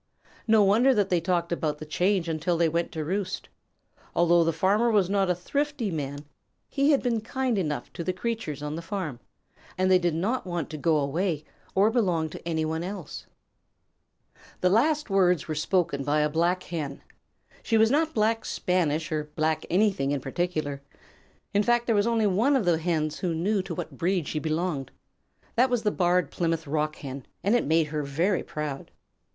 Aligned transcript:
No 0.47 0.63
wonder 0.63 0.95
that 0.95 1.09
they 1.09 1.21
talked 1.21 1.51
about 1.51 1.77
the 1.77 1.85
change 1.85 2.27
until 2.27 2.55
after 2.55 2.63
they 2.63 2.69
went 2.69 2.91
to 2.93 3.05
roost. 3.05 3.49
Although 4.15 4.43
the 4.43 4.51
Farmer 4.51 4.89
was 4.89 5.11
not 5.11 5.29
a 5.29 5.35
thrifty 5.35 5.91
man, 5.91 6.25
he 6.69 6.89
had 6.89 7.03
been 7.03 7.21
kind 7.21 7.55
enough 7.55 7.93
to 7.93 8.03
the 8.03 8.11
creatures 8.11 8.63
on 8.63 8.75
the 8.75 8.81
farm, 8.81 9.19
and 9.77 9.91
they 9.91 9.99
did 9.99 10.15
not 10.15 10.47
want 10.47 10.71
to 10.71 10.77
go 10.77 10.97
away 10.97 11.43
or 11.75 11.91
belong 11.91 12.29
to 12.31 12.47
any 12.47 12.65
one 12.65 12.81
else. 12.83 13.27
The 14.61 14.71
last 14.71 15.11
word 15.11 15.39
spoken 15.39 15.99
was 15.99 16.05
by 16.07 16.21
a 16.21 16.29
black 16.29 16.63
Hen. 16.63 17.03
She 17.61 17.77
was 17.77 17.91
not 17.91 18.15
Black 18.15 18.43
Spanish 18.43 19.11
or 19.11 19.25
black 19.35 19.67
anything 19.69 20.09
in 20.09 20.19
particular. 20.19 20.81
In 21.53 21.61
fact, 21.61 21.85
there 21.85 21.93
was 21.93 22.07
only 22.07 22.25
one 22.25 22.55
of 22.55 22.65
the 22.65 22.79
Hens 22.79 23.19
who 23.19 23.35
knew 23.35 23.61
to 23.61 23.75
what 23.75 23.99
breed 23.99 24.27
she 24.27 24.39
belonged. 24.39 24.89
That 25.53 25.69
was 25.69 25.83
the 25.83 25.91
Barred 25.91 26.31
Plymouth 26.31 26.65
Rock 26.65 26.95
Hen, 26.95 27.23
and 27.43 27.53
it 27.53 27.65
made 27.67 27.89
her 27.89 28.01
very 28.01 28.41
proud. 28.41 28.89